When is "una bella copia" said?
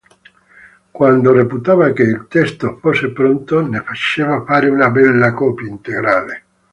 4.67-5.67